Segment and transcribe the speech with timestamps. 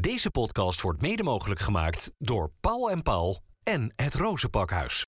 [0.00, 5.04] Deze podcast wordt mede mogelijk gemaakt door Paul en Paul en het Rozenpakhuis.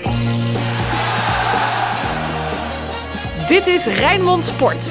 [3.48, 4.84] Dit is Rijnmond Sport,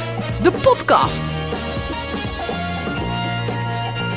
[0.44, 1.34] de podcast.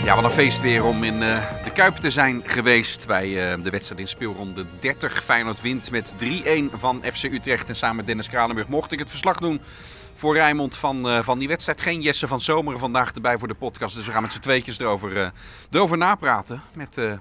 [0.05, 3.63] Ja, wat een feest weer om in eh, de Kuip te zijn geweest bij eh,
[3.63, 5.25] de wedstrijd in speelronde 30.
[5.25, 6.27] Feyenoord wint met 3-1
[6.73, 7.69] van FC Utrecht.
[7.69, 9.61] En samen met Dennis Kranenburg mocht ik het verslag doen
[10.15, 11.81] voor Rijnmond van, eh, van die wedstrijd.
[11.81, 13.95] Geen Jesse van Zomeren vandaag erbij voor de podcast.
[13.95, 15.29] Dus we gaan met z'n tweetjes erover, eh,
[15.71, 16.63] erover napraten.
[16.75, 17.13] Met eh,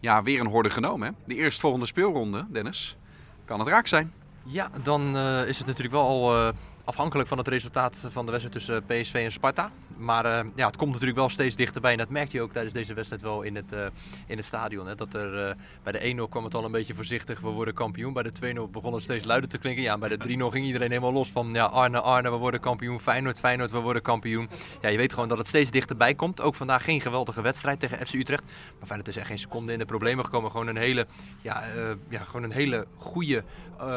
[0.00, 1.08] ja, weer een horde genomen.
[1.08, 1.14] Hè?
[1.26, 2.96] De eerstvolgende speelronde, Dennis.
[3.44, 4.12] Kan het raak zijn?
[4.42, 6.52] Ja, dan is het natuurlijk wel al
[6.84, 9.70] afhankelijk van het resultaat van de wedstrijd tussen PSV en Sparta.
[10.00, 11.92] Maar eh, ja, het komt natuurlijk wel steeds dichterbij.
[11.92, 13.86] En dat merkte je ook tijdens deze wedstrijd wel in het, eh,
[14.26, 14.86] in het stadion.
[14.86, 14.94] Hè.
[14.94, 18.12] Dat er, eh, bij de 1-0 kwam het al een beetje voorzichtig, we worden kampioen.
[18.12, 19.82] Bij de 2-0 begon het steeds luider te klinken.
[19.82, 23.00] Ja, bij de 3-0 ging iedereen helemaal los van ja, Arne, Arne, we worden kampioen.
[23.00, 24.48] Feyenoord, Feyenoord, we worden kampioen.
[24.80, 26.40] Ja, je weet gewoon dat het steeds dichterbij komt.
[26.40, 28.42] Ook vandaag geen geweldige wedstrijd tegen FC Utrecht.
[28.78, 30.50] Maar Feyenoord is echt geen seconde in de problemen gekomen.
[30.50, 31.06] Gewoon een hele,
[31.42, 31.64] ja,
[32.08, 33.44] ja, gewoon een hele goede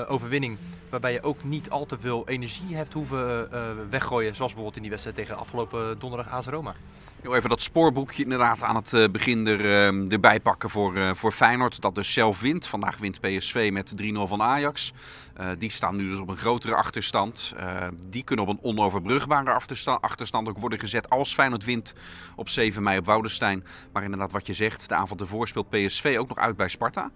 [0.08, 0.58] overwinning.
[0.90, 3.50] Waarbij je ook niet al te veel energie hebt hoeven
[3.90, 4.36] weggooien.
[4.36, 6.76] Zoals bijvoorbeeld in die wedstrijd tegen afgelopen donderdag AS Roma.
[7.32, 11.32] Even dat spoorboekje inderdaad aan het eh, begin er, eh, erbij pakken voor, eh, voor
[11.32, 11.82] Feyenoord.
[11.82, 12.68] Dat dus zelf wint.
[12.68, 14.94] Vandaag wint PSV met 3-0 van Ajax.
[15.34, 17.54] Eh, die staan nu dus op een grotere achterstand.
[17.58, 21.94] Eh, die kunnen op een onoverbrugbare achtersta- achterstand ook worden gezet als Feyenoord wint
[22.36, 23.64] op 7 mei op Woudenstein.
[23.94, 27.12] Maar inderdaad wat je zegt, de avond ervoor speelt PSV ook nog uit bij Sparta.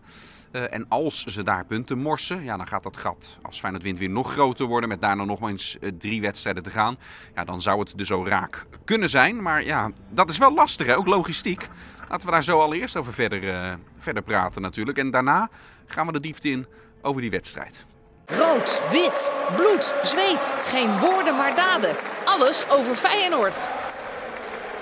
[0.52, 3.98] Eh, en als ze daar punten morsen, ja, dan gaat dat gat als Feyenoord wint
[3.98, 4.90] weer nog groter worden.
[4.90, 6.98] Met daarna nog maar eens eh, drie wedstrijden te gaan.
[7.36, 9.42] Ja, dan zou het dus zo raak kunnen zijn.
[9.42, 10.98] Maar ja, dat is wel lastig, hè?
[10.98, 11.68] ook logistiek.
[12.10, 14.98] Laten we daar zo allereerst over verder, eh, verder praten natuurlijk.
[14.98, 15.50] En daarna
[15.86, 16.66] gaan we de diepte in
[17.02, 17.86] over die wedstrijd.
[18.26, 20.54] Rood, wit, bloed, zweet.
[20.64, 21.96] Geen woorden maar daden.
[22.26, 23.70] Alles over Feyenoord.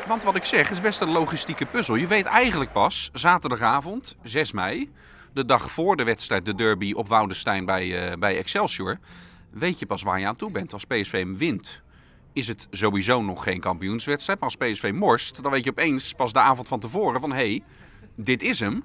[0.07, 1.95] Want wat ik zeg is best een logistieke puzzel.
[1.95, 4.91] Je weet eigenlijk pas zaterdagavond, 6 mei,
[5.35, 8.97] de dag voor de wedstrijd, de derby op Woudenstein bij, eh, bij Excelsior,
[9.49, 10.73] weet je pas waar je aan toe bent.
[10.73, 11.81] Als PSV hem wint,
[12.33, 14.39] is het sowieso nog geen kampioenswedstrijd.
[14.39, 17.35] Maar als PSV morst, dan weet je opeens pas de avond van tevoren van hé,
[17.35, 17.63] hey,
[18.15, 18.83] dit is hem.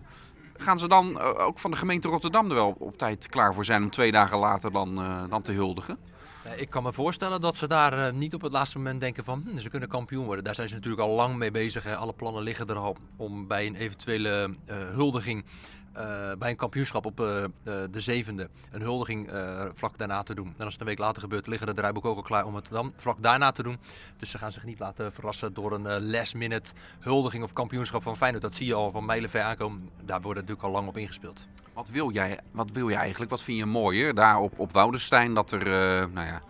[0.56, 3.64] Gaan ze dan eh, ook van de gemeente Rotterdam er wel op tijd klaar voor
[3.64, 5.98] zijn om twee dagen later dan, eh, dan te huldigen?
[6.56, 9.58] Ik kan me voorstellen dat ze daar niet op het laatste moment denken van hm,
[9.58, 10.44] ze kunnen kampioen worden.
[10.44, 11.94] Daar zijn ze natuurlijk al lang mee bezig.
[11.94, 15.44] Alle plannen liggen er al om bij een eventuele huldiging,
[15.92, 19.30] eh, bij een kampioenschap op eh, de zevende, een huldiging
[19.74, 20.54] vlak daarna te doen.
[20.56, 22.68] En als het een week later gebeurt, liggen de draaiboeken ook al klaar om het
[22.68, 23.78] dan vlak daarna te doen.
[24.16, 28.02] Dus ze gaan zich niet laten verrassen door een eh, last minute huldiging of kampioenschap
[28.02, 28.42] van Feyenoord.
[28.42, 29.90] Dat zie je al van mijlenver aankomen.
[30.04, 31.46] Daar wordt natuurlijk al lang op ingespeeld.
[31.72, 33.30] Wat wil jij, wat wil je eigenlijk?
[33.30, 35.34] Wat vind je mooier daar op, op Woudenstein?
[35.34, 35.64] Dat er,
[36.10, 36.42] nou ja,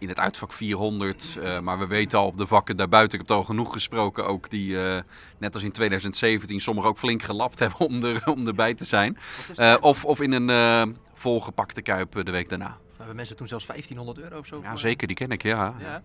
[0.00, 3.28] in het uitvak 400, eh, maar we weten al op de vakken daarbuiten, ik heb
[3.28, 5.02] het al genoeg gesproken, ook die, eh,
[5.38, 9.18] net als in 2017, sommigen ook flink gelapt hebben om, er, om erbij te zijn.
[9.56, 12.76] Eh, of, of in een eh, volgepakte kuip de week daarna.
[12.90, 14.60] We hebben mensen toen zelfs 1500 euro of zo.
[14.62, 15.74] Ja, zeker, die ken ik, ja.
[15.78, 16.02] Ja.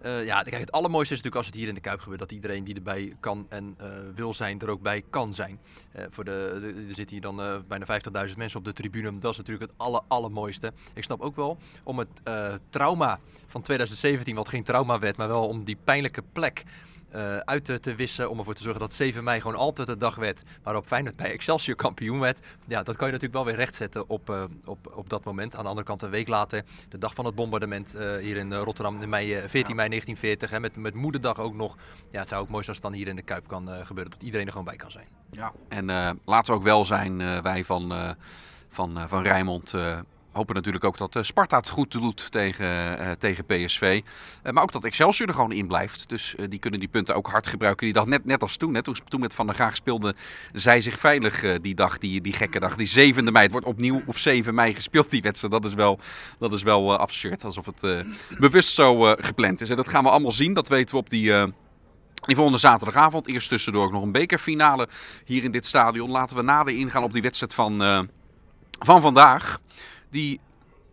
[0.00, 2.32] Eh, ja, kijk, het allermooiste is natuurlijk als het hier in de Kuip gebeurt, dat
[2.32, 5.58] iedereen die erbij kan en eh, wil zijn, er ook bij kan zijn.
[5.92, 7.84] Eh, voor de, er zitten hier dan bijna
[8.28, 9.18] 50.000 mensen op de tribune.
[9.18, 10.72] Dat is natuurlijk het aller, allermooiste.
[10.94, 12.08] Ik snap ook wel om het
[12.70, 16.64] trauma van 2017, wat geen trauma werd, maar wel om die pijnlijke plek
[17.10, 18.30] eh, uit te, te wissen.
[18.30, 21.32] Om ervoor te zorgen dat 7 mei gewoon altijd de dag werd waarop Feyenoord bij
[21.32, 22.40] Excelsior kampioen werd.
[22.66, 25.56] Ja, dat kan je natuurlijk wel weer rechtzetten op, eh, op, op dat moment.
[25.56, 28.54] Aan de andere kant een week later, de dag van het bombardement eh, hier in
[28.54, 30.50] Rotterdam, in mei, eh, 14 mei 1940.
[30.50, 31.76] Hè, met, met moederdag ook nog.
[32.10, 34.12] Ja, het zou ook mooi zijn als het dan hier in de Kuip kan gebeuren.
[34.12, 35.06] Dat iedereen er gewoon bij kan zijn.
[35.30, 35.52] Ja.
[35.68, 35.86] En
[36.24, 38.16] laten we ook wel zijn, wij van,
[38.68, 39.98] van, van Rijnmond eh,
[40.36, 44.02] hopen natuurlijk ook dat eh, Sparta het goed doet tegen, eh, tegen PSV.
[44.42, 46.08] Eh, maar ook dat Excelsior er gewoon in blijft.
[46.08, 47.84] Dus die kunnen die punten ook hard gebruiken.
[47.84, 50.14] Die dag net, net als toen, hè, toen, toen met Van der Graag speelde
[50.52, 52.76] zij zich veilig die dag, die, die gekke dag.
[52.76, 55.52] Die 7e mei, het wordt opnieuw op 7 mei gespeeld die wedstrijd.
[55.52, 55.98] Dat is wel,
[56.38, 58.04] dat is wel absurd, alsof het
[58.38, 59.70] bewust zo gepland is.
[59.70, 61.32] En dat gaan we allemaal zien, dat weten we op die...
[62.26, 63.28] die volgende zaterdagavond.
[63.28, 64.88] Eerst tussendoor ook nog een bekerfinale
[65.24, 66.10] hier in dit stadion.
[66.10, 68.08] Laten we nader ingaan op die wedstrijd van,
[68.78, 69.58] van vandaag.
[70.16, 70.40] Die,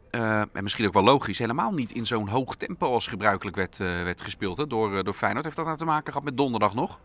[0.09, 3.79] eh, en misschien ook wel logisch, helemaal niet in zo'n hoog tempo als gebruikelijk werd,
[3.79, 5.43] eh, werd gespeeld hè, door, eh, door Feyenoord.
[5.43, 6.99] Heeft dat nou te maken gehad met donderdag nog?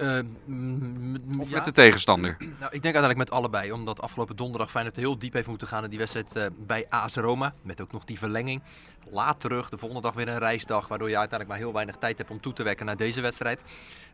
[0.00, 1.54] Eh, mm, Of ja.
[1.54, 2.36] met de tegenstander?
[2.60, 3.72] Nou, ik denk uiteindelijk met allebei.
[3.72, 7.14] Omdat afgelopen donderdag Feyenoord heel diep heeft moeten gaan in die wedstrijd eh, bij AS
[7.14, 7.54] Roma.
[7.62, 8.62] Met ook nog die verlenging.
[9.10, 10.88] Laat terug, de volgende dag weer een reisdag.
[10.88, 13.62] Waardoor je uiteindelijk maar heel weinig tijd hebt om toe te werken naar deze wedstrijd.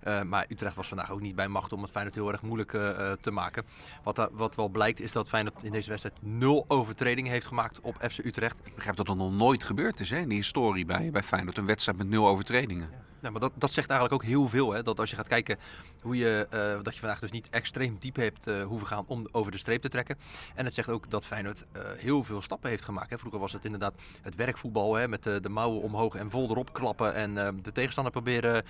[0.01, 2.73] Eh, maar Utrecht was vandaag ook niet bij macht om het Feyenoord heel erg moeilijk
[2.75, 3.65] eh, te maken.
[4.03, 7.97] Wat, wat wel blijkt is dat Feyenoord in deze wedstrijd nul overtredingen heeft gemaakt op
[8.11, 8.59] FC Utrecht.
[8.65, 11.57] Ik begrijp dat dat nog nooit gebeurd is hè, in de historie bij, bij Feyenoord.
[11.57, 12.89] Een wedstrijd met nul overtredingen.
[12.91, 14.73] Ja, maar dat, dat zegt eigenlijk ook heel veel.
[14.73, 14.83] Hè?
[14.83, 15.59] Dat als je gaat kijken
[16.03, 19.29] hoe je, eh, dat je vandaag dus niet extreem diep hebt uh, hoeven gaan om
[19.33, 20.19] over de streep te trekken.
[20.55, 23.11] En het zegt ook dat Feyenoord uh, heel veel stappen heeft gemaakt.
[23.11, 23.19] Hè?
[23.19, 25.09] Vroeger was het inderdaad het werkvoetbal hè?
[25.09, 28.65] met de, de mouwen omhoog en vol erop klappen en de tegenstander proberen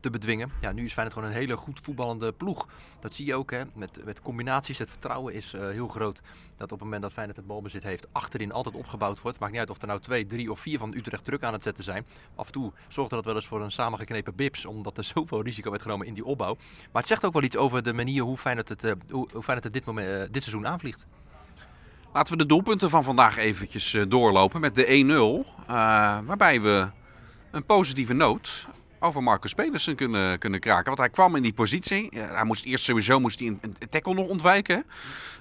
[0.00, 0.52] te bedwingen.
[0.60, 2.66] Ja, nu is Feyenoord gewoon een hele goed voetballende ploeg.
[3.00, 3.62] Dat zie je ook hè?
[3.74, 4.78] Met, met combinaties.
[4.78, 6.20] Het vertrouwen is heel groot
[6.60, 9.38] dat op het moment dat Feyenoord het balbezit heeft, achterin altijd opgebouwd wordt.
[9.38, 11.62] Maakt niet uit of er nou twee, drie of vier van Utrecht druk aan het
[11.62, 12.06] zetten zijn.
[12.34, 15.70] Af en toe zorgt dat wel eens voor een samengeknepen bips, omdat er zoveel risico
[15.70, 16.56] werd genomen in die opbouw.
[16.92, 19.42] Maar het zegt ook wel iets over de manier hoe Feyenoord het, uh, hoe, hoe
[19.42, 21.06] Feyenoord het dit, moment, uh, dit seizoen aanvliegt.
[22.12, 25.66] Laten we de doelpunten van vandaag eventjes uh, doorlopen met de 1-0.
[26.26, 26.90] waarbij we
[27.50, 28.66] een positieve noot
[28.98, 30.84] over Marcus Pedersen kunnen, kunnen kraken.
[30.84, 32.08] Want hij kwam in die positie.
[32.12, 34.84] hij moest eerst sowieso moest hij een, een tackle nog ontwijken.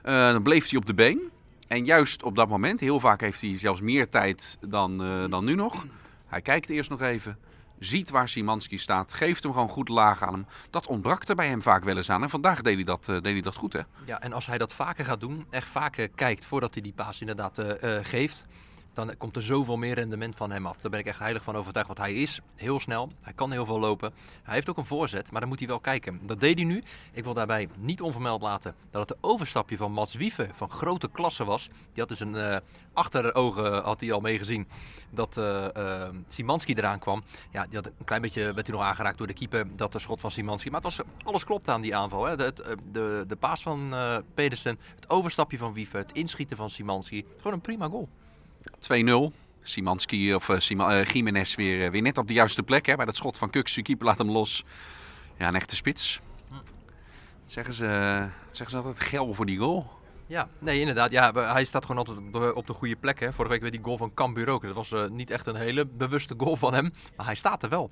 [0.04, 1.20] dan bleef hij op de been.
[1.68, 4.98] En juist op dat moment, heel vaak heeft hij zelfs meer tijd dan,
[5.30, 5.86] dan nu nog.
[6.28, 7.38] Hij kijkt eerst nog even
[7.80, 10.46] ziet waar Simanski staat, geeft hem gewoon goed laag aan hem.
[10.70, 12.24] Dat ontbrak er bij hem vaak wel eens aan.
[12.24, 13.82] En vandaag deed hij dat, uh, deed hij dat goed, hè?
[14.06, 17.20] Ja, en als hij dat vaker gaat doen, echt vaker kijkt voordat hij die paas
[17.20, 18.46] inderdaad uh, uh, geeft
[19.06, 20.78] dan komt er zoveel meer rendement van hem af.
[20.78, 21.88] Daar ben ik echt heilig van overtuigd.
[21.88, 24.14] Want hij is heel snel, hij kan heel veel lopen.
[24.44, 26.20] Hij heeft ook een voorzet, maar dan moet hij wel kijken.
[26.24, 26.84] Dat deed hij nu.
[27.12, 31.10] Ik wil daarbij niet onvermeld laten dat het de overstapje van Mats Wieven van grote
[31.10, 31.68] klasse was.
[31.68, 32.58] Die had dus een uh,
[32.94, 34.68] achterogen had hij al meegezien
[35.10, 37.24] dat uh, uh, Simanski eraan kwam.
[37.52, 39.76] Ja, die had een klein beetje werd hij nog aangeraakt door de keeper.
[39.76, 40.70] Dat de schot van Simanski.
[40.70, 42.26] Maar het was, alles klopt aan die aanval.
[42.26, 42.38] Hè.
[42.38, 43.94] De, de, de, de paas van
[44.34, 47.26] Pedersen, het overstapje van Wieven, het inschieten van Simanski.
[47.38, 48.08] Gewoon een prima goal.
[48.80, 49.34] 2-0.
[49.62, 52.86] Simanski of Sima, uh, Jiménez weer, uh, weer net op de juiste plek.
[52.86, 53.82] Hè, bij dat schot van Kuksu.
[53.82, 54.66] Keeper laat hem los.
[55.38, 56.20] Ja, een echte spits.
[56.50, 56.56] Hm.
[57.46, 57.86] Zeggen ze,
[58.52, 59.98] zeggen ze altijd gel voor die goal.
[60.30, 61.12] Ja, nee, inderdaad.
[61.12, 63.20] Ja, hij staat gewoon altijd op de, op de goede plek.
[63.20, 63.34] Hè.
[63.34, 64.64] Vorige week werd die goal van Cambuur ook.
[64.64, 66.94] Dat was uh, niet echt een hele bewuste goal van hem.
[67.16, 67.90] Maar hij staat er wel.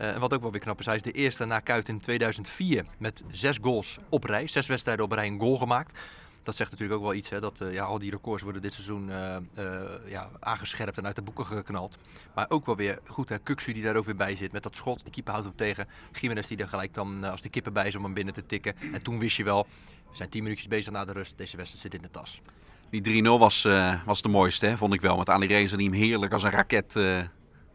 [0.00, 2.00] Uh, en wat ook wel weer knap is, hij is de eerste na Kuit in
[2.00, 4.46] 2004 met zes goals op rij.
[4.46, 5.98] Zes wedstrijden op rij een goal gemaakt
[6.48, 7.28] dat zegt natuurlijk ook wel iets.
[7.28, 11.06] Hè, dat uh, ja, al die records worden dit seizoen uh, uh, ja, aangescherpt en
[11.06, 11.98] uit de boeken geknald.
[12.34, 14.76] Maar ook wel weer goed, hè, Kuksu die daar ook weer bij zit met dat
[14.76, 15.04] schot.
[15.04, 15.88] De keeper houdt hem tegen.
[16.12, 18.74] Jiménez die er gelijk dan als de kippen bij is om hem binnen te tikken.
[18.92, 19.66] En toen wist je wel,
[20.10, 21.38] we zijn tien minuutjes bezig na de rust.
[21.38, 22.40] Deze wedstrijd zit in de tas.
[22.90, 23.62] Die 3-0 was,
[24.04, 25.16] was de mooiste, hè, vond ik wel.
[25.16, 26.94] Met Ali Reza die hem heerlijk als een raket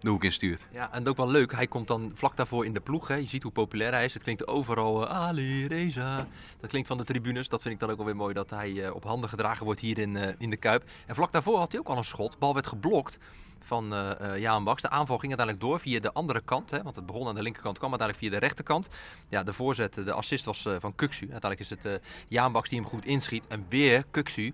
[0.04, 0.68] de hoek instuurt.
[0.72, 1.52] Ja, en ook wel leuk.
[1.52, 3.08] Hij komt dan vlak daarvoor in de ploeg.
[3.08, 3.16] Hè.
[3.16, 4.14] Je ziet hoe populair hij is.
[4.14, 6.28] Het klinkt overal uh, Ali Reza.
[6.60, 7.50] Dat klinkt van de tribunes.
[7.50, 9.80] Dat vind ik dan ook wel weer mooi dat hij uh, op handen gedragen wordt
[9.80, 10.90] hier in, uh, in de Kuip.
[11.06, 12.40] En vlak daarvoor had hij ook al een schot.
[12.40, 13.20] Bal werd geblokt
[13.60, 14.82] van uh, Jaan Baks.
[14.82, 16.72] De aanval ging uiteindelijk door via de andere kant.
[16.72, 18.90] Hè, want het begon aan de linkerkant, kwam uiteindelijk via de rechterkant.
[19.30, 21.32] Ja, de voorzet, de assist was van Kuksu.
[21.32, 21.94] Uiteindelijk is het uh,
[22.28, 23.48] Jaan Baks die hem goed inschiet.
[23.48, 24.54] En weer Kuksu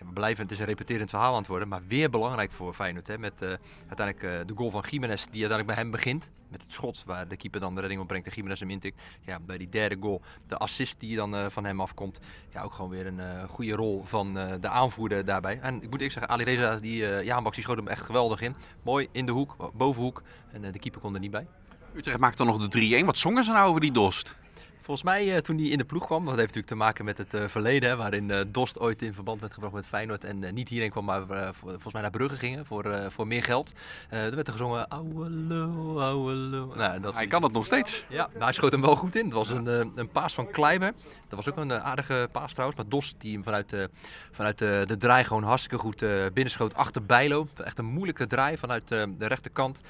[0.00, 2.74] ja, we blijven, het is een repeterend verhaal aan het worden, maar weer belangrijk voor
[2.74, 3.06] Feyenoord.
[3.06, 3.48] Hè, met uh,
[3.88, 6.30] uiteindelijk uh, de goal van Jiménez, die uiteindelijk bij hem begint.
[6.48, 9.02] Met het schot waar de keeper dan de redding op brengt en Jiménez hem intikt.
[9.20, 12.18] Ja, bij die derde goal, de assist die dan uh, van hem afkomt.
[12.52, 15.60] Ja, ook gewoon weer een goede rol van de aanvoerder daarbij.
[15.60, 18.54] En ik moet eerlijk zeggen, Ali Reza, die uh, die schoot hem echt geweldig in.
[18.82, 20.22] Mooi in de hoek, bovenhoek.
[20.52, 21.46] En de keeper kon er niet bij.
[21.94, 23.04] Utrecht maakt dan nog de 3-1.
[23.04, 24.34] Wat zongen ze nou over die Dost?
[24.80, 27.18] Volgens mij uh, toen hij in de ploeg kwam, dat heeft natuurlijk te maken met
[27.18, 30.54] het uh, verleden, hè, waarin uh, Dost ooit in verband werd gebracht met Feyenoord en
[30.54, 31.22] niet hierheen kwam, maar
[31.54, 33.72] volgens mij naar Brugge gingen voor, voor meer geld.
[34.08, 35.28] er werd er gezongen, ouwe.
[35.28, 37.14] Nou, dat...
[37.14, 38.04] Hij kan het nog steeds.
[38.08, 39.24] Ja, maar hij schoot hem wel goed in.
[39.24, 40.92] Het was een, een paas van Kleiber.
[41.28, 43.90] Dat was ook een aardige paas trouwens, maar Dost die hem vanuit, de,
[44.30, 45.98] vanuit de, de draai gewoon hartstikke goed
[46.32, 47.48] binnenschoot achter Bijlo.
[47.64, 49.82] Echt een moeilijke draai vanuit de rechterkant.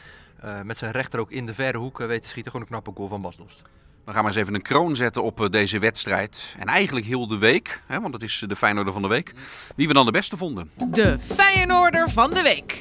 [0.64, 2.52] met zijn rechter ook in de verre hoek weten schieten.
[2.52, 3.62] Gewoon een knappe goal van Bas Dost.
[4.04, 6.54] We gaan maar eens even een kroon zetten op eh, deze wedstrijd.
[6.58, 9.34] En eigenlijk heel de week, hè, want het is de Feyenoorder van de week.
[9.76, 10.70] Wie we dan de beste vonden.
[10.90, 12.80] De Feyenoorder van de week.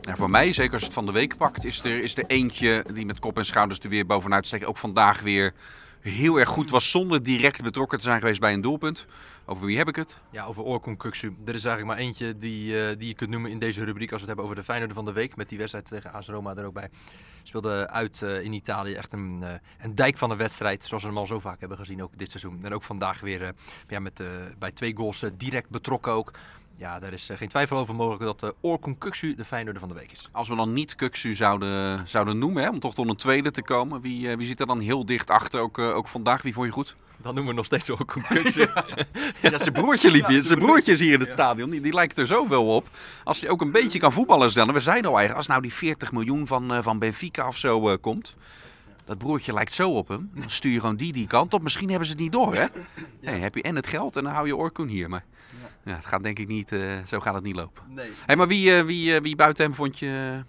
[0.00, 2.84] Ja, voor mij, zeker als het van de week pakt, is er, is er eentje
[2.92, 4.64] die met kop en schouders er weer bovenuit steekt.
[4.64, 5.52] Ook vandaag weer
[6.10, 9.06] heel erg goed was zonder direct betrokken te zijn geweest bij een doelpunt.
[9.44, 10.16] Over wie heb ik het?
[10.30, 11.36] Ja, over Orkun Kuksu.
[11.44, 14.22] Er is eigenlijk maar eentje die, uh, die je kunt noemen in deze rubriek als
[14.22, 15.36] we het hebben over de Feyenoorder van de week.
[15.36, 16.88] Met die wedstrijd tegen AS Roma er ook bij.
[17.42, 19.48] Speelde uit uh, in Italië echt een, uh,
[19.80, 20.84] een dijk van een wedstrijd.
[20.84, 22.64] Zoals we hem al zo vaak hebben gezien ook dit seizoen.
[22.64, 23.54] En ook vandaag weer
[23.88, 24.22] ja, met,
[24.58, 26.32] bij twee goals direct betrokken ook.
[26.76, 29.98] Ja, daar is geen twijfel over mogelijk dat uh, Orkun Kuksu de Feyenoorder van de
[29.98, 30.28] week is.
[30.32, 33.62] Als we dan niet Kuksu zouden, zouden noemen, hè, om toch tot een tweede te
[33.62, 34.00] komen.
[34.00, 36.42] Wie, uh, wie zit er dan heel dicht achter, ook, uh, ook vandaag?
[36.42, 36.96] Wie vond je goed?
[37.16, 38.60] Dan noemen we nog steeds Orkun Kuksu.
[38.60, 38.84] ja,
[39.42, 40.42] ja zijn broertje liep hier.
[40.42, 41.70] Zijn broertje is hier in het stadion.
[41.70, 42.88] Die, die, lijkt er zoveel op.
[43.24, 44.74] Als hij ook een beetje kan voetballen stellen.
[44.74, 48.36] We zeiden al eigenlijk, als nou die 40 miljoen van, van Benfica of zo komt
[49.06, 50.30] dat broertje lijkt zo op hem.
[50.34, 51.62] Dan stuur je gewoon die die kant op.
[51.62, 52.66] Misschien hebben ze het niet door, hè?
[53.20, 53.30] Ja.
[53.30, 55.08] heb je en het geld en dan hou je Orkoen hier.
[55.08, 55.24] Maar
[55.60, 55.65] ja.
[55.86, 57.82] Ja het gaat denk ik niet, uh, zo gaat het niet lopen.
[57.88, 58.10] Nee.
[58.26, 60.42] Hey, maar wie, uh, wie, uh, wie buiten hem vond je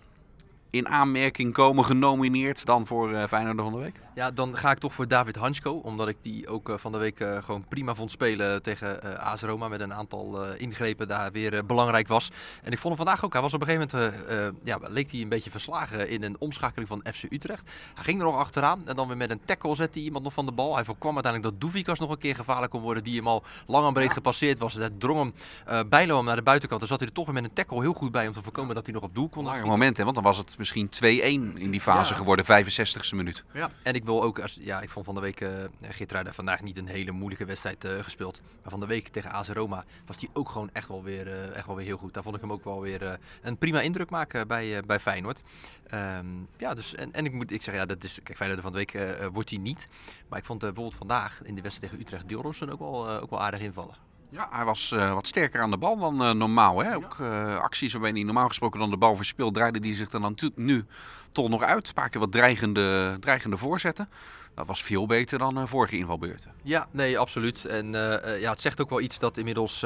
[0.69, 3.95] in aanmerking komen genomineerd dan voor Feyenoord van de Week?
[4.17, 5.71] Ja, dan ga ik toch voor David Hansko.
[5.71, 9.67] Omdat ik die ook van de week gewoon prima vond spelen tegen uh, AS Roma.
[9.67, 12.31] Met een aantal ingrepen daar weer belangrijk was.
[12.63, 13.33] En ik vond hem vandaag ook.
[13.33, 16.89] Hij was op een gegeven moment, ja, leek hij een beetje verslagen in een omschakeling
[16.89, 17.69] van FC Utrecht.
[17.93, 18.87] Hij ging er nog achteraan.
[18.87, 20.75] En dan weer met een tackle zette hij iemand nog van de bal.
[20.75, 23.03] Hij voorkwam uiteindelijk dat Doevikas nog een keer gevaarlijk kon worden.
[23.03, 24.73] Die hem al lang en breed gepasseerd was.
[24.73, 25.33] Dat drong hem
[25.69, 26.79] uh, bijlo hem naar de buitenkant.
[26.79, 28.75] Dan zat hij er toch weer met een tackle heel goed bij om te voorkomen
[28.75, 29.45] dat hij nog op doel kon.
[29.45, 33.43] Een moment, hè, want dan was het misschien 2-1 in die fase geworden, 65ste minuut.
[33.53, 33.71] Ja.
[33.83, 35.49] En ik wil ook, als, ja, ik vond van de week uh,
[35.81, 38.41] Geertruida vandaag niet een hele moeilijke wedstrijd uh, gespeeld.
[38.61, 41.55] Maar van de week tegen AS Roma was hij ook gewoon echt wel weer, uh,
[41.55, 42.13] echt wel weer heel goed.
[42.13, 45.41] Daar vond ik hem ook wel weer een prima indruk maken bij, bij Feyenoord.
[45.93, 48.71] Um, ja, dus, en, en ik moet ik zeggen, ja, dat is, kijk, Feyenoord van
[48.71, 49.87] de week wordt hij niet.
[50.29, 53.41] Maar ik vond bijvoorbeeld vandaag in de wedstrijd tegen Utrecht Dilrosun ook wel, ook wel
[53.41, 54.06] aardig invallen.
[54.29, 56.79] Ja, hij was uh, wat sterker aan de bal dan uh, normaal.
[56.79, 56.95] Hè?
[56.95, 60.37] Ook uh, acties waarbij hij normaal gesproken dan de bal verspeelt, draaide hij zich dan
[60.55, 60.85] nu
[61.31, 61.87] toch nog uit.
[61.87, 64.09] Een paar keer wat dreigende, dreigende voorzetten.
[64.55, 66.51] Dat was veel beter dan vorige invalbeurten.
[66.63, 67.65] Ja, nee, absoluut.
[67.65, 67.91] En
[68.39, 69.85] ja, het zegt ook wel iets dat inmiddels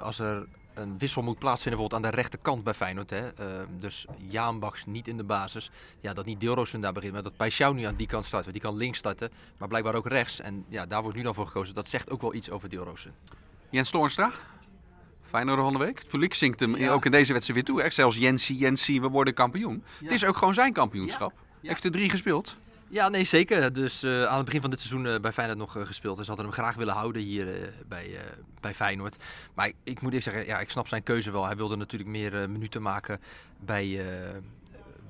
[0.00, 3.10] als er een wissel moet plaatsvinden bijvoorbeeld aan de rechterkant bij Feyenoord.
[3.10, 3.24] Hè.
[3.24, 5.70] Uh, dus Jaanbaks niet in de basis.
[6.00, 8.42] Ja, dat niet Deelroosen daar begint, maar dat Peixau nu aan die kant start.
[8.42, 10.40] Want die kan links starten, maar blijkbaar ook rechts.
[10.40, 11.74] En ja, daar wordt nu dan voor gekozen.
[11.74, 13.14] Dat zegt ook wel iets over Deelroosen.
[13.70, 14.32] Jens Toornstra,
[15.22, 15.98] Feyenoord van de week.
[15.98, 17.84] Het publiek zingt hem ook in deze wedstrijd weer toe.
[17.84, 17.90] Hè.
[17.90, 19.84] Zelfs Jensie, Jensie, we worden kampioen.
[20.02, 21.32] Het is ook gewoon zijn kampioenschap.
[21.62, 22.56] Heeft er drie gespeeld.
[22.88, 23.72] Ja, nee, zeker.
[23.72, 26.16] Dus uh, aan het begin van dit seizoen uh, bij Feyenoord nog uh, gespeeld.
[26.16, 28.18] Dus hadden hem graag willen houden hier bij,
[28.60, 29.16] bij Feyenoord.
[29.54, 31.46] Maar ik, ik moet eerst zeggen, ja, ik snap zijn keuze wel.
[31.46, 33.20] Hij wilde natuurlijk meer minuten maken
[33.60, 33.86] bij...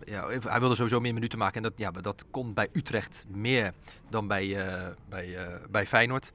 [0.04, 1.56] ja, hij wilde sowieso meer minuten maken.
[1.56, 3.72] En dat, ja, dat kon bij Utrecht meer
[4.10, 4.56] dan bij,
[5.08, 5.36] bij,
[5.70, 6.32] bij Feyenoord.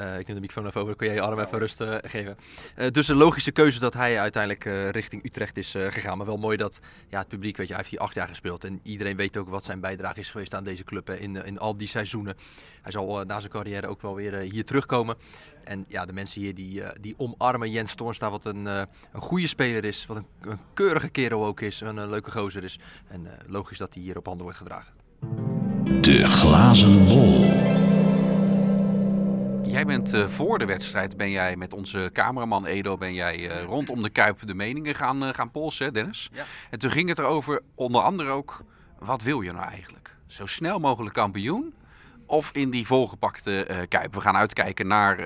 [0.00, 2.36] Uh, ik neem de microfoon even over, kun jij je arm even rust uh, geven.
[2.76, 6.16] Uh, dus een logische keuze dat hij uiteindelijk richting Utrecht is gegaan.
[6.16, 8.64] Maar wel mooi dat ja, het publiek, weet je, hij heeft hier acht jaar gespeeld.
[8.64, 11.58] En iedereen weet ook wat zijn bijdrage is geweest aan deze club hè, in, in
[11.58, 12.36] al die seizoenen.
[12.82, 15.16] Hij zal na zijn carrière ook wel weer hier terugkomen.
[15.64, 19.84] En ja, de mensen hier die, die omarmen Jens Toornstra, wat een, een goede speler
[19.84, 20.06] is.
[20.06, 22.78] Wat een, een keurige kerel ook is, een, een leuke gozer is.
[23.08, 24.92] En logisch dat hij hier op handen wordt gedragen.
[26.00, 27.33] De glazen bol.
[29.74, 33.62] Jij bent uh, voor de wedstrijd, ben jij met onze cameraman Edo, ben jij uh,
[33.62, 36.30] rondom de Kuip de meningen gaan, uh, gaan polsen, Dennis?
[36.32, 36.44] Ja.
[36.70, 38.64] En toen ging het erover, onder andere ook,
[38.98, 40.16] wat wil je nou eigenlijk?
[40.26, 41.74] Zo snel mogelijk kampioen?
[42.26, 44.14] Of in die volgepakte Kuip?
[44.14, 45.18] We gaan uitkijken naar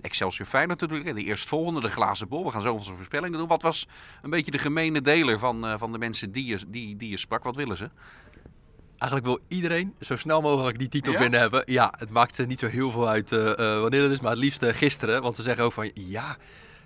[0.00, 2.44] Excelsior Feyenoord natuurlijk, de eerstvolgende, de glazen bol.
[2.44, 3.48] We gaan zo onze voorspellingen doen.
[3.48, 3.88] Wat was
[4.22, 7.44] een beetje de gemene deler van, van de mensen die je, die, die je sprak?
[7.44, 7.90] Wat willen ze?
[9.00, 11.62] Eigenlijk wil iedereen zo snel mogelijk die titel binnen hebben.
[11.66, 14.62] Ja, het maakt niet zo heel veel uit uh, wanneer het is, maar het liefst
[14.62, 15.22] uh, gisteren.
[15.22, 16.36] Want ze zeggen ook van ja,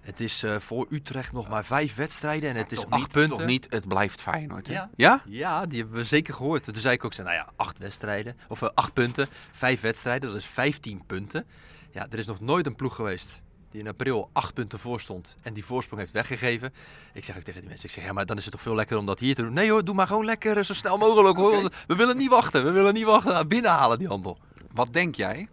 [0.01, 3.37] het is voor Utrecht nog maar vijf wedstrijden en het is acht niet, punten.
[3.37, 4.67] Toch niet, het blijft Feyenoord.
[4.67, 4.91] Ja.
[4.97, 5.23] ja?
[5.27, 6.65] Ja, die hebben we zeker gehoord.
[6.65, 10.47] Toen zei ik ook, nou ja, acht wedstrijden, of acht punten, vijf wedstrijden, dat is
[10.47, 11.47] vijftien punten.
[11.91, 13.43] Ja, er is nog nooit een ploeg geweest
[13.75, 16.73] die in april acht punten voor stond en die voorsprong heeft weggegeven.
[17.13, 18.75] Ik zeg ook tegen die mensen, ik zeg, ja, maar dan is het toch veel
[18.75, 19.53] lekkerder om dat hier te doen.
[19.53, 21.71] Nee hoor, doe maar gewoon lekker eh, zo snel mogelijk hoor.
[21.87, 23.49] We willen niet wachten, we willen niet wachten.
[23.49, 24.39] Binnenhalen die handel.
[24.73, 25.49] Wat denk jij?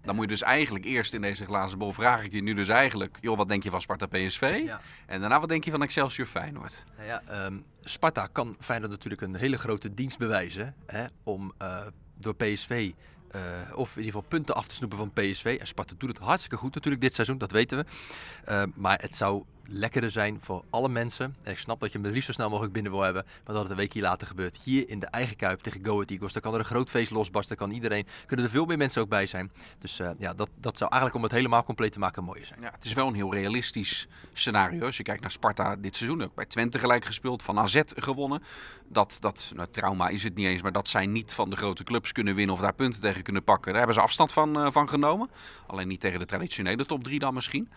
[0.00, 2.68] Dan moet je dus eigenlijk eerst in deze glazen bol vraag ik je nu dus
[2.68, 4.62] eigenlijk, joh, wat denk je van Sparta PSV?
[4.64, 4.80] Ja.
[5.06, 6.84] En daarna wat denk je van Excelsior Feyenoord?
[6.96, 11.78] Nou ja, um, Sparta kan Feyenoord natuurlijk een hele grote dienst bewijzen hè, om uh,
[12.18, 12.92] door PSV
[13.36, 15.56] uh, of in ieder geval punten af te snoepen van PSV.
[15.60, 17.84] En Sparta doet het hartstikke goed natuurlijk dit seizoen, dat weten we.
[18.52, 21.34] Uh, maar het zou lekkerder zijn voor alle mensen.
[21.42, 23.24] En ik snap dat je hem het liefst zo snel mogelijk binnen wil hebben.
[23.44, 24.56] Maar dat het een weekje later gebeurt.
[24.56, 26.32] Hier in de eigen Kuip tegen Go Ahead Eagles.
[26.32, 27.56] Daar kan er een groot feest losbarsten.
[27.56, 29.52] kan iedereen, kunnen er veel meer mensen ook bij zijn.
[29.78, 32.60] Dus uh, ja, dat, dat zou eigenlijk om het helemaal compleet te maken mooier zijn.
[32.60, 34.86] Ja, het is wel een heel realistisch scenario.
[34.86, 36.22] Als je kijkt naar Sparta dit seizoen.
[36.22, 37.42] Ook bij Twente gelijk gespeeld.
[37.42, 38.42] Van AZ gewonnen.
[38.88, 40.62] Dat, dat nou, trauma is het niet eens.
[40.62, 42.54] Maar dat zij niet van de grote clubs kunnen winnen.
[42.54, 43.66] Of daar punten tegen kunnen pakken.
[43.66, 45.30] Daar hebben ze afstand van, uh, van genomen.
[45.66, 47.68] Alleen niet tegen de traditionele top 3 dan misschien.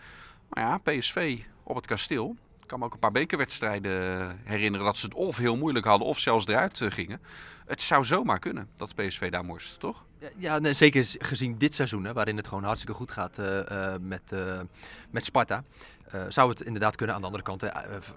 [0.48, 1.38] Maar ja, PSV
[1.70, 2.36] op het kasteel.
[2.60, 6.08] Ik kan me ook een paar bekerwedstrijden herinneren dat ze het of heel moeilijk hadden
[6.08, 7.20] of zelfs eruit eh, gingen.
[7.66, 10.04] Het zou zomaar kunnen dat PSV daar moest, toch?
[10.36, 14.34] Ja, zeker gezien dit seizoen, hè, waarin het gewoon hartstikke goed gaat uh, met,
[15.10, 15.62] met Sparta.
[16.28, 17.14] Zou het inderdaad kunnen.
[17.14, 17.64] Aan de andere kant,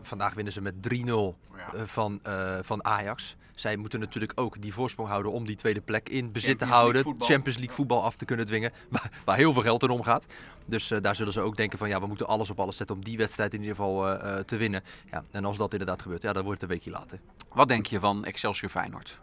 [0.02, 1.86] vandaag winnen ze met 3-0 ja.
[1.86, 2.20] van,
[2.62, 3.36] van Ajax.
[3.56, 7.04] Zij moeten natuurlijk ook die voorsprong houden om die tweede plek in bezit te houden.
[7.18, 8.72] Champions League voetbal af te kunnen dwingen.
[8.90, 10.26] Waar, waar heel veel geld in omgaat.
[10.66, 13.04] Dus daar zullen ze ook denken van ja, we moeten alles op alles zetten om
[13.04, 14.84] die wedstrijd in ieder geval te winnen.
[15.12, 17.20] Ja, en als dat inderdaad gebeurt, ja, dan wordt het een weekje later.
[17.54, 19.20] Wat denk je van Excelsior Feyenoord?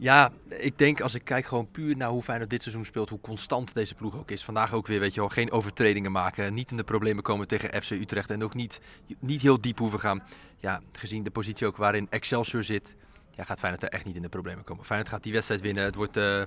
[0.00, 3.20] Ja, ik denk als ik kijk gewoon puur naar hoe Feyenoord dit seizoen speelt, hoe
[3.20, 4.44] constant deze ploeg ook is.
[4.44, 7.82] Vandaag ook weer, weet je wel, geen overtredingen maken, niet in de problemen komen tegen
[7.82, 8.80] FC Utrecht en ook niet,
[9.18, 10.22] niet heel diep hoeven gaan.
[10.58, 12.96] Ja, gezien de positie ook waarin Excelsior zit,
[13.34, 14.84] ja, gaat Feyenoord er echt niet in de problemen komen.
[14.84, 15.84] Feyenoord gaat die wedstrijd winnen.
[15.84, 16.42] Het wordt, uh,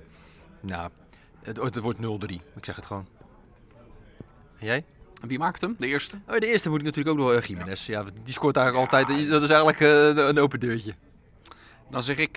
[0.60, 0.90] nou,
[1.42, 2.00] het, het wordt 0-3.
[2.56, 3.06] Ik zeg het gewoon.
[4.58, 4.84] En jij?
[5.22, 6.16] En wie maakt hem, de eerste?
[6.28, 7.86] Oh, de eerste moet ik natuurlijk ook nog uh, Jiménez.
[7.86, 9.28] Ja, die scoort eigenlijk altijd.
[9.30, 10.94] Dat is eigenlijk uh, een open deurtje.
[11.90, 12.36] Dan zeg ik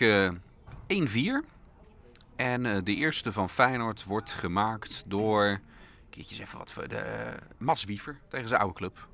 [0.71, 1.53] 1-4.
[2.35, 5.59] En uh, de eerste van Feyenoord wordt gemaakt door.
[6.09, 7.33] Keertjes even wat voor de.
[7.57, 9.07] Mats Wiever tegen zijn oude club.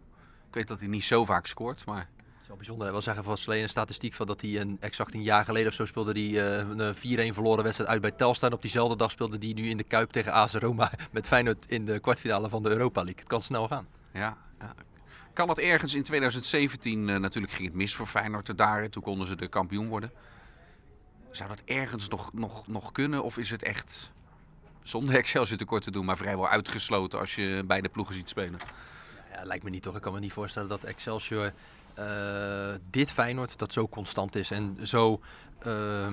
[0.47, 1.97] Ik weet dat hij niet zo vaak scoort, maar.
[1.97, 2.83] Het is wel bijzonder.
[2.83, 5.67] Hij wil zeggen van alleen een statistiek van dat hij een, exact een jaar geleden
[5.67, 8.49] of zo speelde die uh, een 4-1 verloren wedstrijd uit bij Telstar.
[8.49, 11.65] En op diezelfde dag speelde die nu in de Kuip tegen AS Roma met Feyenoord
[11.67, 13.19] in de kwartfinale van de Europa League.
[13.19, 13.87] Het kan snel gaan.
[14.13, 14.73] Ja, ja.
[15.33, 18.89] Kan het ergens in 2017 uh, natuurlijk ging het mis voor Feyenoord daar.
[18.89, 20.11] Toen konden ze de kampioen worden.
[21.31, 23.23] Zou dat ergens nog, nog, nog kunnen?
[23.23, 24.11] Of is het echt
[24.83, 28.59] zonder Excelsior tekort te doen, maar vrijwel uitgesloten als je beide ploegen ziet spelen?
[29.33, 29.95] Ja, lijkt me niet toch.
[29.95, 31.53] Ik kan me niet voorstellen dat Excelsior
[31.99, 35.21] uh, dit Feyenoord dat zo constant is en zo
[35.67, 36.07] uh,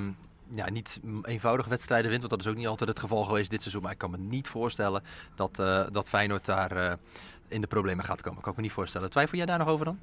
[0.51, 2.21] ja, niet eenvoudige wedstrijden wint.
[2.23, 3.83] Want dat is ook niet altijd het geval geweest dit seizoen.
[3.83, 5.03] Maar ik kan me niet voorstellen
[5.35, 6.93] dat, uh, dat Feyenoord daar uh,
[7.49, 8.39] in de problemen gaat komen.
[8.39, 9.11] Ik kan me niet voorstellen.
[9.11, 9.99] Twijfel jij daar nog over dan?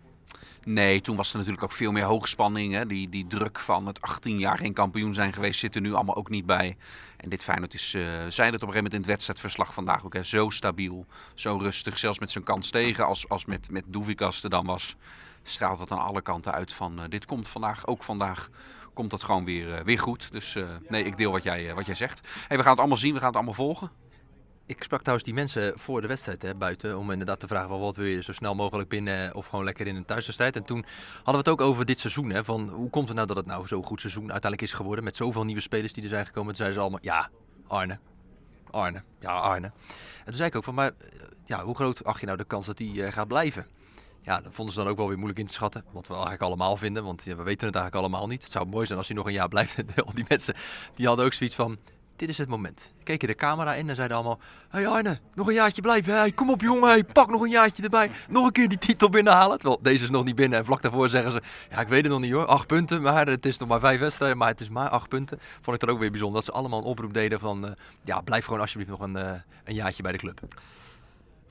[0.66, 2.74] Nee, toen was er natuurlijk ook veel meer hoogspanning.
[2.74, 2.86] Hè?
[2.86, 6.16] Die, die druk van het 18 jaar geen kampioen zijn geweest zit er nu allemaal
[6.16, 6.78] ook niet bij.
[7.18, 10.06] En dit Feyenoord is, uh, zei het op een gegeven moment in het wedstrijdverslag vandaag
[10.06, 10.24] ook, hè?
[10.24, 11.98] zo stabiel, zo rustig.
[11.98, 14.96] Zelfs met zijn kans tegen, als, als met, met Doevikas er dan was,
[15.44, 18.50] straalt het aan alle kanten uit van uh, dit komt vandaag, ook vandaag
[18.94, 20.32] komt dat gewoon weer, uh, weer goed.
[20.32, 22.22] Dus nee, ik deel wat jij, wat jij zegt.
[22.48, 24.05] Hey, we gaan het allemaal zien, we gaan het allemaal volgen.
[24.68, 27.96] Ik sprak trouwens die mensen voor de wedstrijd hè, buiten om inderdaad te vragen: wat
[27.96, 30.56] wil je zo snel mogelijk binnen of gewoon lekker in een thuiswedstrijd.
[30.56, 32.30] En toen hadden we het ook over dit seizoen.
[32.30, 35.04] Hè, van hoe komt het nou dat het nou zo'n goed seizoen uiteindelijk is geworden
[35.04, 36.48] met zoveel nieuwe spelers die er zijn gekomen.
[36.48, 37.30] Toen zeiden ze allemaal: ja,
[37.68, 38.00] Arne,
[38.70, 39.68] Arne, ja, Arne.
[40.18, 40.92] En toen zei ik ook van: maar
[41.46, 43.68] ja, hoe groot acht je nou de kans dat hij uh, gaat blijven?
[44.22, 45.86] Ja, dat vonden ze dan ook wel weer moeilijk in te schatten.
[45.92, 48.44] Wat we eigenlijk allemaal vinden, want we weten het eigenlijk allemaal niet.
[48.44, 49.78] Het zou mooi zijn als hij nog een jaar blijft.
[50.06, 50.56] Al die mensen
[50.96, 51.78] die hadden ook zoiets van:
[52.16, 52.92] dit is het moment.
[53.04, 56.18] Keken de camera in en zeiden allemaal: Hey Arne, nog een jaartje blijven.
[56.18, 58.12] Hey, kom op jongen, hey, pak nog een jaartje erbij.
[58.30, 59.60] Nog een keer die titel binnenhalen.
[59.60, 60.60] Terwijl deze is nog niet binnen.
[60.60, 62.46] En vlak daarvoor zeggen ze: Ja, ik weet het nog niet hoor.
[62.46, 64.38] Acht punten, maar het is nog maar vijf wedstrijden.
[64.38, 65.40] Maar het is maar acht punten.
[65.62, 67.72] Vond ik dan ook weer bijzonder dat ze allemaal een oproep deden van: uh,
[68.04, 69.32] Ja, blijf gewoon alsjeblieft nog een, uh,
[69.64, 70.42] een jaartje bij de club.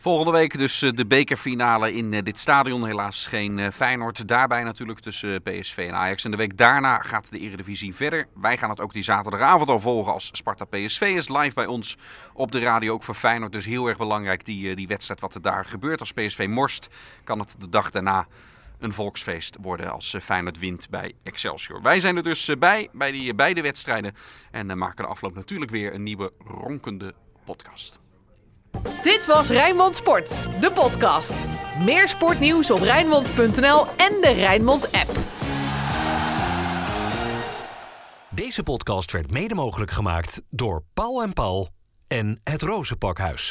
[0.04, 2.86] Volgende week dus de bekerfinale in dit stadion.
[2.86, 4.28] Helaas geen Feyenoord.
[4.28, 6.24] Daarbij natuurlijk tussen PSV en Ajax.
[6.24, 8.26] En de week daarna gaat de Eredivisie verder.
[8.34, 11.96] Wij gaan het ook die zaterdagavond al volgen als Sparta PSV is live bij ons
[12.32, 12.92] op de radio.
[12.92, 16.00] Ook voor Feyenoord dus heel erg belangrijk die, die wedstrijd wat er daar gebeurt.
[16.00, 16.88] Als PSV morst
[17.24, 18.26] kan het de dag daarna
[18.78, 21.82] een volksfeest worden als Feyenoord wint bij Excelsior.
[21.82, 24.14] Wij zijn er dus bij, bij die beide wedstrijden.
[24.50, 27.14] En maken de afloop natuurlijk weer een nieuwe ronkende
[27.44, 28.03] podcast.
[29.02, 31.32] Dit was Rijnmond Sport, de podcast.
[31.84, 35.18] Meer sportnieuws op Rijnmond.nl en de Rijnmond app.
[38.30, 41.68] Deze podcast werd mede mogelijk gemaakt door Paul en Paul
[42.06, 43.42] en het Rozenpakhuis.